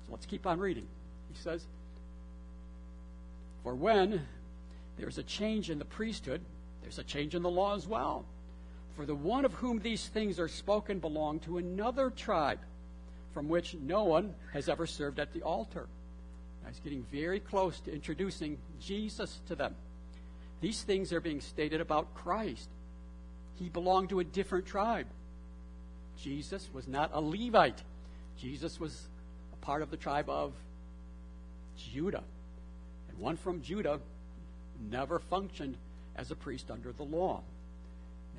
[0.06, 0.88] So let's keep on reading.
[1.34, 1.65] He says,
[3.63, 4.26] For when
[4.98, 6.41] there's a change in the priesthood,
[6.82, 8.26] there's a change in the law as well.
[8.96, 12.60] For the one of whom these things are spoken belonged to another tribe
[13.34, 15.88] from which no one has ever served at the altar.
[16.68, 19.76] He's getting very close to introducing Jesus to them.
[20.62, 22.70] These things are being stated about Christ.
[23.60, 25.08] He belonged to a different tribe.
[26.22, 27.84] Jesus was not a Levite.
[28.40, 29.08] Jesus was
[29.54, 30.54] a part of the tribe of
[31.78, 32.24] Judah.
[33.10, 34.00] And one from Judah
[34.90, 35.76] never functioned
[36.16, 37.42] as a priest under the law.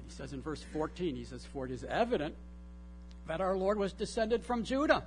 [0.07, 2.35] He says in verse 14, he says, For it is evident
[3.27, 5.03] that our Lord was descended from Judah.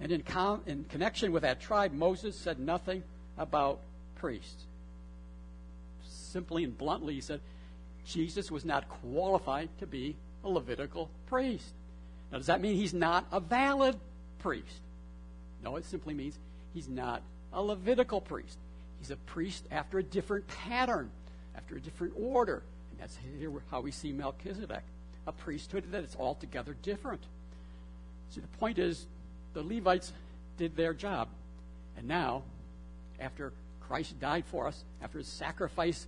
[0.00, 3.02] And in, com- in connection with that tribe, Moses said nothing
[3.38, 3.80] about
[4.16, 4.64] priests.
[6.08, 7.40] Simply and bluntly, he said,
[8.06, 11.72] Jesus was not qualified to be a Levitical priest.
[12.30, 13.96] Now, does that mean he's not a valid
[14.40, 14.80] priest?
[15.62, 16.38] No, it simply means
[16.74, 17.22] he's not
[17.52, 18.58] a Levitical priest.
[18.98, 21.10] He's a priest after a different pattern,
[21.56, 22.62] after a different order.
[23.04, 23.18] That's
[23.70, 24.82] how we see Melchizedek,
[25.26, 27.20] a priesthood that is altogether different.
[28.30, 29.06] See, the point is,
[29.52, 30.10] the Levites
[30.56, 31.28] did their job.
[31.98, 32.44] And now,
[33.20, 36.06] after Christ died for us, after his sacrifice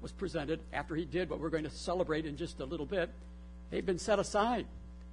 [0.00, 3.10] was presented, after he did what we're going to celebrate in just a little bit,
[3.70, 4.64] they've been set aside.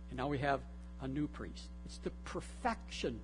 [0.09, 0.61] And now we have
[1.01, 1.67] a new priest.
[1.85, 3.19] It's the perfection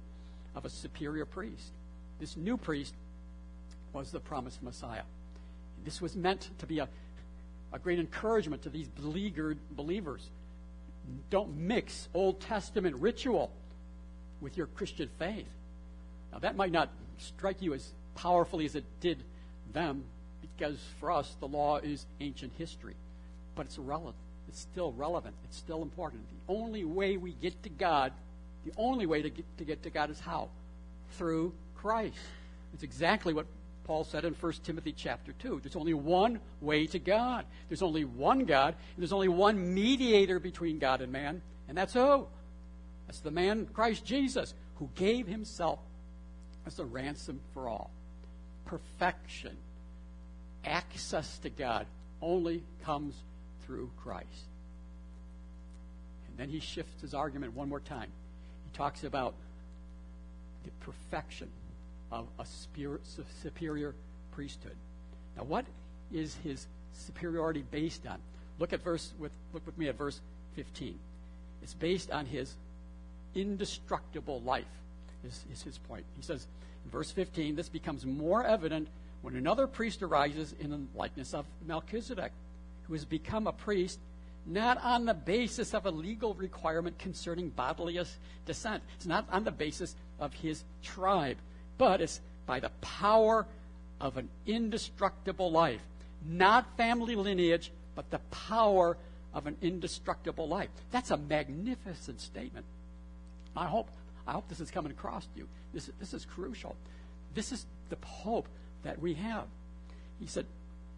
[0.55, 1.71] of a superior priest.
[2.19, 2.95] This new priest
[3.93, 5.03] was the promised Messiah.
[5.85, 6.89] This was meant to be a,
[7.73, 10.29] a great encouragement to these beleaguered believers.
[11.29, 13.51] Don't mix Old Testament ritual
[14.39, 15.47] with your Christian faith.
[16.31, 19.17] Now, that might not strike you as powerfully as it did
[19.73, 20.03] them,
[20.41, 22.95] because for us, the law is ancient history.
[23.55, 24.15] But it's relevant.
[24.47, 25.35] It's still relevant.
[25.45, 26.21] It's still important.
[26.47, 28.13] The only way we get to God,
[28.65, 30.49] the only way to get to, get to God is how?
[31.17, 32.15] Through Christ.
[32.73, 33.45] It's exactly what
[33.83, 35.59] Paul said in 1 Timothy chapter 2.
[35.61, 37.45] There's only one way to God.
[37.67, 41.93] There's only one God, and there's only one mediator between God and man, and that's
[41.93, 42.27] who?
[43.07, 45.79] That's the man, Christ Jesus, who gave himself
[46.65, 47.91] as a ransom for all.
[48.65, 49.57] Perfection,
[50.63, 51.85] access to God,
[52.21, 53.15] only comes
[53.65, 54.47] through Christ.
[56.27, 58.09] And then he shifts his argument one more time.
[58.63, 59.35] He talks about
[60.63, 61.49] the perfection
[62.13, 62.45] of a
[63.41, 63.95] superior
[64.31, 64.75] priesthood.
[65.35, 65.65] Now, what
[66.13, 68.19] is his superiority based on?
[68.59, 70.21] Look at verse with look with me at verse
[70.55, 70.97] 15.
[71.63, 72.55] It's based on his
[73.33, 74.65] indestructible life.
[75.25, 76.05] Is, is his point.
[76.17, 76.45] He says
[76.85, 78.89] in verse 15, this becomes more evident
[79.21, 82.31] when another priest arises in the likeness of Melchizedek,
[82.83, 83.99] who has become a priest
[84.45, 87.97] not on the basis of a legal requirement concerning bodily
[88.45, 88.83] descent.
[88.97, 91.37] It's not on the basis of his tribe
[91.77, 93.45] but it's by the power
[93.99, 95.81] of an indestructible life.
[96.25, 98.97] Not family lineage, but the power
[99.33, 100.69] of an indestructible life.
[100.91, 102.65] That's a magnificent statement.
[103.55, 103.89] I hope,
[104.27, 105.47] I hope this is coming across to you.
[105.73, 106.75] This, this is crucial.
[107.33, 108.47] This is the hope
[108.83, 109.45] that we have.
[110.19, 110.45] He said,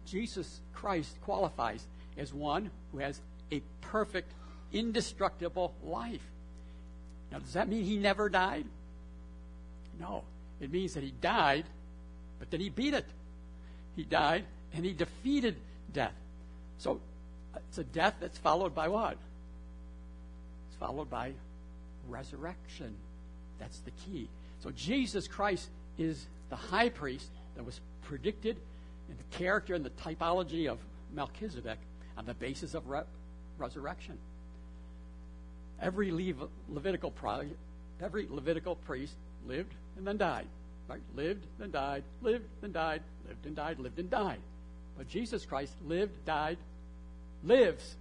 [0.06, 1.86] Jesus Christ qualifies
[2.16, 3.20] as one who has
[3.52, 4.32] a perfect,
[4.72, 6.22] indestructible life.
[7.32, 8.66] Now, does that mean he never died?
[9.98, 10.22] No.
[10.60, 11.64] It means that he died,
[12.38, 13.04] but then he beat it.
[13.94, 15.56] He died and he defeated
[15.92, 16.14] death.
[16.78, 17.00] So
[17.56, 19.16] it's a death that's followed by what?
[20.68, 21.32] It's followed by
[22.08, 22.94] resurrection.
[23.58, 24.28] That's the key.
[24.62, 28.56] So Jesus Christ is the high priest that was predicted
[29.08, 30.78] in the character and the typology of
[31.14, 31.78] Melchizedek
[32.16, 33.02] on the basis of re-
[33.58, 34.18] resurrection.
[35.80, 37.48] Every Le- Levitical pri-
[38.02, 39.14] every Levitical priest
[39.46, 40.46] lived and then died.
[40.88, 41.00] Right?
[41.16, 44.38] Lived, then died, lived, then died, lived and died, lived and died.
[44.96, 46.58] But Jesus Christ lived, died,
[47.42, 47.96] lives.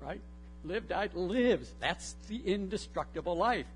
[0.00, 0.20] Right?
[0.64, 1.72] Lived, died, lives.
[1.80, 3.66] That's the indestructible life.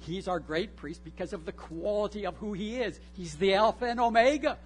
[0.00, 2.98] He's our great priest because of the quality of who he is.
[3.14, 4.58] He's the Alpha and Omega.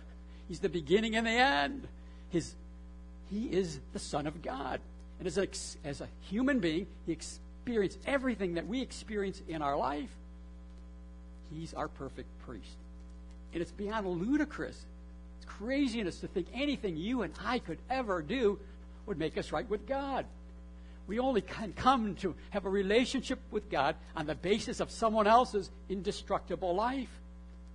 [0.49, 1.87] He's the beginning and the end.
[2.31, 2.55] His,
[3.31, 4.81] he is the Son of God.
[5.19, 5.47] And as a,
[5.87, 10.09] as a human being, he experienced everything that we experience in our life.
[11.53, 12.77] He's our perfect priest.
[13.53, 14.85] And it's beyond ludicrous.
[15.37, 18.59] It's craziness to think anything you and I could ever do
[19.07, 20.27] would make us right with God.
[21.07, 25.27] We only can come to have a relationship with God on the basis of someone
[25.27, 27.09] else's indestructible life,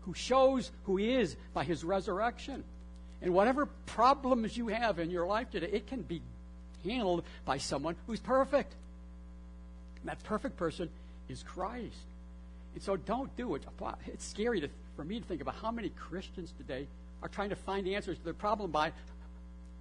[0.03, 2.63] who shows who He is by His resurrection.
[3.21, 6.21] And whatever problems you have in your life today, it can be
[6.85, 8.73] handled by someone who's perfect.
[9.99, 10.89] And that perfect person
[11.27, 11.95] is Christ.
[12.79, 13.63] So don't do it.
[14.05, 16.87] It's scary to, for me to think about how many Christians today
[17.21, 18.91] are trying to find answers to their problem by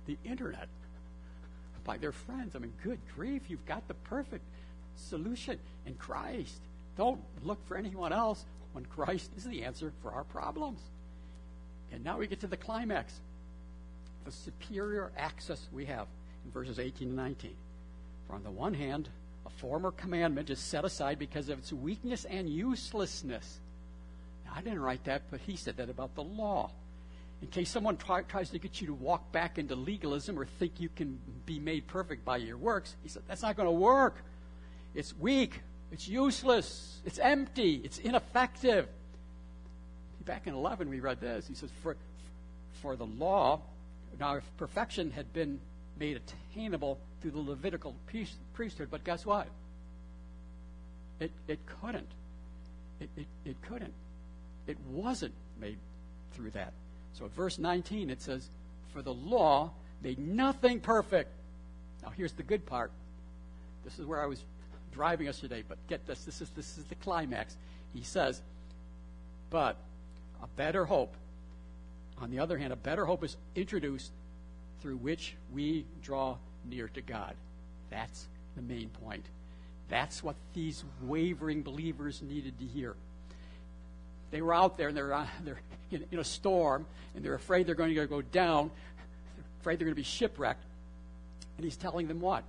[0.06, 0.68] the internet,
[1.84, 2.54] by their friends.
[2.54, 4.44] I mean, good grief, you've got the perfect
[4.96, 6.60] solution in Christ.
[6.96, 10.80] Don't look for anyone else when Christ is the answer for our problems.
[11.92, 13.20] And now we get to the climax
[14.24, 16.06] the superior access we have
[16.44, 17.50] in verses 18 and 19.
[18.26, 19.08] For on the one hand,
[19.46, 23.60] a former commandment is set aside because of its weakness and uselessness.
[24.44, 26.70] Now, I didn't write that, but he said that about the law.
[27.42, 30.80] In case someone try, tries to get you to walk back into legalism or think
[30.80, 34.16] you can be made perfect by your works, he said, that's not going to work.
[34.94, 35.60] It's weak.
[35.92, 37.00] It's useless.
[37.04, 37.80] It's empty.
[37.84, 38.88] It's ineffective.
[40.24, 41.46] Back in 11, we read this.
[41.46, 41.96] He says, For,
[42.80, 43.60] for the law,
[44.18, 45.60] now if perfection had been
[45.98, 46.18] made
[46.54, 47.94] attainable through the Levitical
[48.54, 49.48] priesthood, but guess what?
[51.20, 52.08] It, it couldn't.
[53.00, 53.92] It, it, it couldn't.
[54.66, 55.78] It wasn't made
[56.32, 56.72] through that.
[57.12, 58.48] So at verse 19, it says,
[58.92, 59.70] For the law
[60.02, 61.30] made nothing perfect.
[62.02, 62.90] Now here's the good part.
[63.84, 64.42] This is where I was
[64.92, 66.24] driving us today, but get this.
[66.24, 67.56] This is, this is the climax.
[67.92, 68.40] He says,
[69.50, 69.76] But
[70.42, 71.14] a better hope.
[72.20, 74.10] On the other hand, a better hope is introduced
[74.80, 76.36] through which we draw
[76.68, 77.34] near to God.
[77.90, 79.24] That's the main point.
[79.88, 82.94] That's what these wavering believers needed to hear.
[84.30, 87.66] They were out there and they're, uh, they're in, in, a storm and they're afraid
[87.66, 88.70] they're going to go down,
[89.36, 90.64] they're afraid they're going to be shipwrecked.
[91.56, 92.42] And he's telling them what?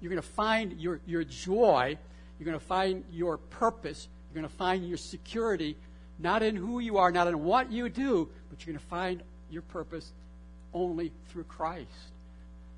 [0.00, 1.98] You're going to find your, your joy,
[2.38, 5.76] you're going to find your purpose, you're going to find your security
[6.18, 9.22] not in who you are, not in what you do, but you're going to find
[9.50, 10.12] your purpose
[10.72, 11.88] only through Christ.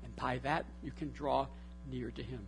[0.03, 1.47] And by that, you can draw
[1.91, 2.39] near to Him.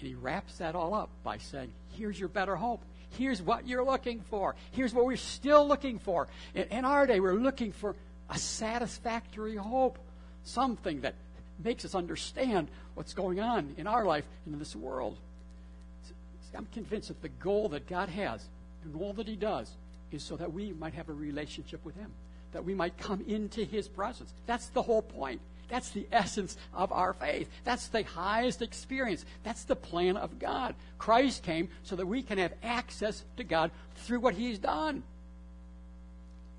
[0.00, 2.82] And He wraps that all up by saying, Here's your better hope.
[3.10, 4.54] Here's what you're looking for.
[4.72, 6.28] Here's what we're still looking for.
[6.54, 7.96] In, in our day, we're looking for
[8.30, 9.98] a satisfactory hope,
[10.44, 11.14] something that
[11.62, 15.16] makes us understand what's going on in our life and in this world.
[16.56, 18.44] I'm convinced that the goal that God has
[18.84, 19.70] and all that He does
[20.10, 22.10] is so that we might have a relationship with Him,
[22.52, 24.32] that we might come into His presence.
[24.46, 25.40] That's the whole point.
[25.68, 27.48] That's the essence of our faith.
[27.64, 29.24] That's the highest experience.
[29.42, 30.74] That's the plan of God.
[30.96, 35.02] Christ came so that we can have access to God through what He's done.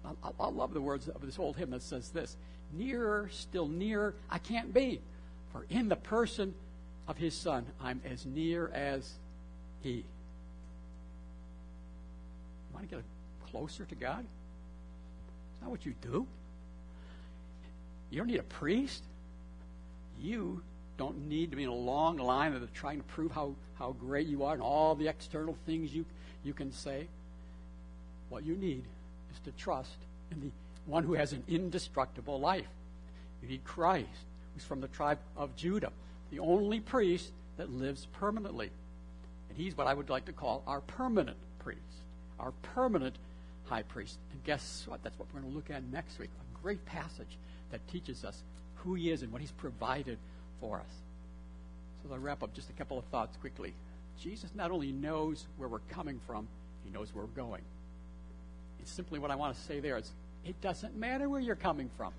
[0.06, 2.38] I, I love the words of this old hymn that says this
[2.72, 5.02] Nearer, still nearer, I can't be.
[5.52, 6.54] For in the person
[7.08, 9.14] of His Son, I'm as near as
[9.82, 9.90] He.
[9.90, 10.04] You
[12.74, 13.04] want to get
[13.50, 14.20] closer to God?
[14.20, 16.28] It's not what you do.
[18.10, 19.04] You don't need a priest.
[20.20, 20.62] You
[20.98, 24.28] don't need to be in a long line of trying to prove how, how great
[24.28, 26.06] you are and all the external things you,
[26.44, 27.08] you can say.
[28.30, 28.84] What you need
[29.32, 29.96] is to trust
[30.32, 30.52] in the
[30.86, 32.68] one who has an indestructible life.
[33.42, 34.08] You need Christ,
[34.54, 35.92] who's from the tribe of Judah,
[36.32, 38.70] the only priest that lives permanently.
[39.50, 41.80] And he's what I would like to call our permanent priest,
[42.40, 43.16] our permanent
[43.66, 44.18] high priest.
[44.32, 45.04] And guess what?
[45.04, 46.30] That's what we're going to look at next week.
[46.40, 47.38] A great passage
[47.72, 48.42] that teaches us
[48.78, 50.18] who he is and what he's provided
[50.60, 50.92] for us.
[52.02, 53.74] So as I wrap up, just a couple of thoughts quickly.
[54.22, 56.48] Jesus not only knows where we're coming from,
[56.84, 57.62] he knows where we're going.
[58.82, 60.10] It's simply what I want to say there is
[60.46, 62.14] it doesn't matter where you're coming from.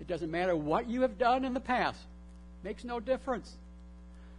[0.00, 2.00] It doesn't matter what you have done in the past.
[2.62, 3.56] It Makes no difference.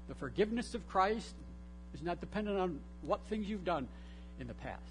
[0.08, 1.34] The forgiveness of Christ
[1.94, 3.88] is not dependent on what things you've done
[4.40, 4.82] in the past.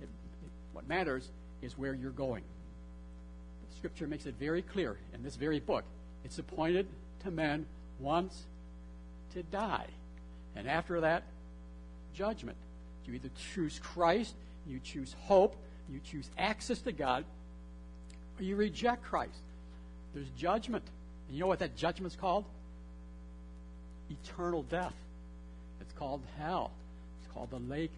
[0.00, 1.28] It, it, what matters
[1.62, 2.42] is where you're going.
[3.76, 5.84] Scripture makes it very clear in this very book.
[6.24, 6.86] It's appointed
[7.24, 7.66] to men
[8.00, 8.44] once
[9.34, 9.86] to die.
[10.54, 11.22] And after that,
[12.14, 12.56] judgment.
[13.06, 14.34] You either choose Christ,
[14.66, 15.54] you choose hope,
[15.88, 17.24] you choose access to God,
[18.38, 19.38] or you reject Christ.
[20.14, 20.82] There's judgment.
[21.28, 22.44] And you know what that judgment's called?
[24.10, 24.94] Eternal death.
[25.80, 26.72] It's called hell.
[27.20, 27.92] It's called the lake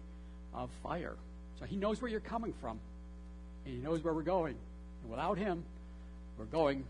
[0.53, 1.15] of fire.
[1.59, 2.79] So he knows where you're coming from,
[3.65, 4.55] and he knows where we're going.
[5.01, 5.63] And without him,
[6.37, 6.83] we're going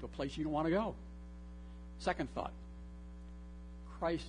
[0.00, 0.94] to a place you don't want to go.
[1.98, 2.52] Second thought
[3.98, 4.26] Christ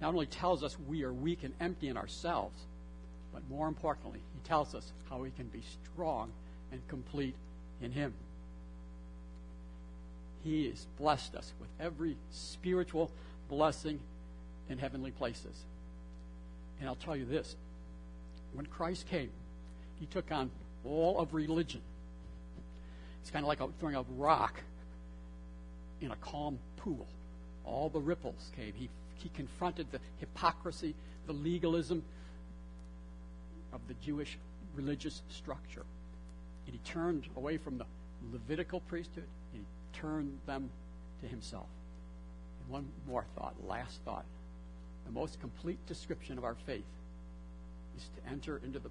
[0.00, 2.56] not only tells us we are weak and empty in ourselves,
[3.32, 6.30] but more importantly, he tells us how we can be strong
[6.72, 7.34] and complete
[7.80, 8.12] in him.
[10.42, 13.10] He has blessed us with every spiritual
[13.48, 14.00] blessing
[14.68, 15.64] in heavenly places.
[16.80, 17.56] And I'll tell you this
[18.54, 19.30] when Christ came,
[19.98, 20.50] he took on
[20.84, 21.80] all of religion.
[23.22, 24.60] It's kind of like throwing a rock
[26.00, 27.06] in a calm pool.
[27.64, 28.72] All the ripples came.
[28.74, 30.94] He, he confronted the hypocrisy,
[31.26, 32.02] the legalism
[33.72, 34.38] of the Jewish
[34.74, 35.84] religious structure.
[36.66, 37.86] And he turned away from the
[38.32, 40.70] Levitical priesthood and he turned them
[41.22, 41.66] to himself.
[42.62, 44.24] And one more thought, last thought.
[45.06, 46.84] The most complete description of our faith
[47.96, 48.90] is to enter into the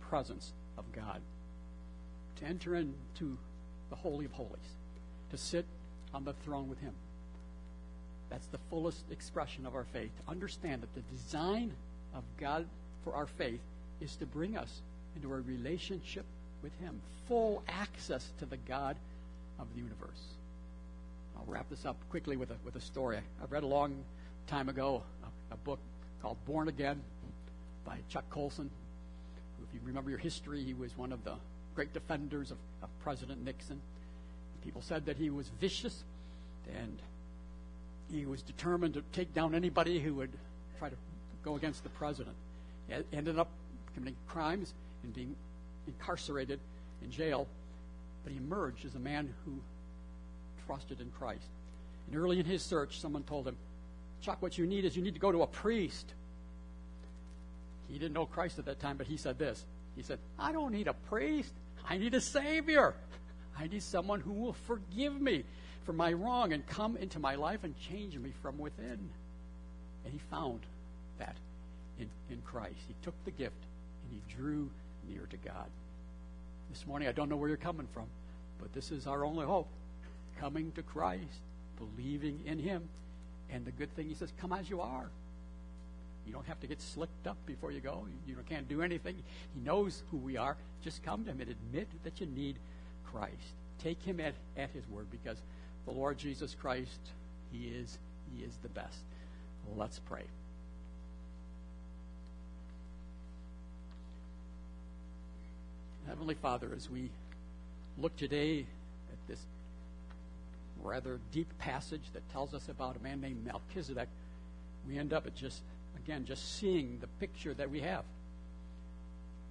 [0.00, 1.20] presence of God,
[2.36, 3.36] to enter into
[3.90, 4.76] the Holy of Holies,
[5.30, 5.66] to sit
[6.14, 6.94] on the throne with Him.
[8.30, 10.10] That's the fullest expression of our faith.
[10.24, 11.72] To understand that the design
[12.14, 12.66] of God
[13.04, 13.60] for our faith
[14.00, 14.80] is to bring us
[15.14, 16.24] into a relationship
[16.62, 18.96] with Him, full access to the God
[19.58, 20.22] of the universe.
[21.36, 23.18] I'll wrap this up quickly with a, with a story.
[23.18, 24.02] I read a long
[24.46, 25.02] time ago
[25.50, 25.78] a, a book
[26.20, 27.02] called Born Again
[27.84, 28.70] by Chuck Colson.
[29.72, 31.34] You remember your history, he was one of the
[31.74, 33.80] great defenders of, of President Nixon.
[34.62, 36.04] People said that he was vicious
[36.78, 36.98] and
[38.12, 40.30] he was determined to take down anybody who would
[40.78, 40.96] try to
[41.44, 42.36] go against the president.
[42.88, 43.48] He ended up
[43.94, 45.34] committing crimes and being
[45.86, 46.60] incarcerated
[47.02, 47.48] in jail,
[48.22, 49.52] but he emerged as a man who
[50.66, 51.48] trusted in Christ.
[52.06, 53.56] And early in his search, someone told him,
[54.20, 56.14] Chuck, what you need is you need to go to a priest.
[57.92, 59.64] He didn't know Christ at that time, but he said this.
[59.94, 61.52] He said, I don't need a priest.
[61.86, 62.94] I need a Savior.
[63.58, 65.44] I need someone who will forgive me
[65.84, 69.10] for my wrong and come into my life and change me from within.
[70.04, 70.60] And he found
[71.18, 71.36] that
[71.98, 72.78] in, in Christ.
[72.88, 73.62] He took the gift
[74.04, 74.70] and he drew
[75.08, 75.68] near to God.
[76.70, 78.06] This morning, I don't know where you're coming from,
[78.58, 79.68] but this is our only hope.
[80.40, 81.42] Coming to Christ,
[81.78, 82.88] believing in Him.
[83.50, 85.10] And the good thing, He says, come as you are.
[86.26, 88.06] You don't have to get slicked up before you go.
[88.26, 89.16] You, can't do anything.
[89.54, 90.56] He knows who we are.
[90.82, 92.58] Just come to Him and admit that you need
[93.04, 93.54] Christ.
[93.78, 95.38] Take Him at, at His word because
[95.84, 97.00] the Lord Jesus Christ,
[97.50, 97.98] He is,
[98.32, 98.98] He is the best.
[99.76, 100.24] Let's pray.
[106.06, 107.10] Heavenly Father, as we
[107.98, 108.66] look today
[109.12, 109.40] at this
[110.82, 114.08] rather deep passage that tells us about a man named Melchizedek,
[114.86, 115.62] we end up at just,
[116.04, 118.04] again, just seeing the picture that we have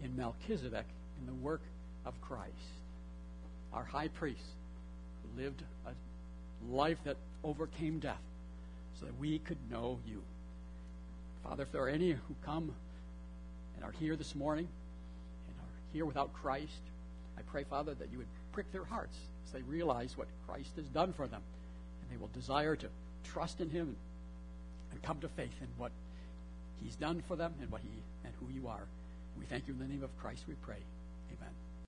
[0.03, 0.85] in Melchizedek
[1.19, 1.61] in the work
[2.05, 2.51] of Christ,
[3.73, 4.41] our high priest,
[5.23, 5.91] who lived a
[6.73, 8.21] life that overcame death
[8.99, 10.21] so that we could know you.
[11.43, 12.73] Father, if there are any who come
[13.75, 14.67] and are here this morning
[15.47, 16.81] and are here without Christ,
[17.37, 20.85] I pray, Father, that you would prick their hearts as they realize what Christ has
[20.87, 21.41] done for them.
[22.01, 22.87] And they will desire to
[23.23, 23.95] trust in him
[24.91, 25.91] and come to faith in what
[26.83, 27.89] he's done for them and what he
[28.25, 28.85] and who you are.
[29.37, 30.81] We thank you in the name of Christ, we pray.
[31.29, 31.70] Amen.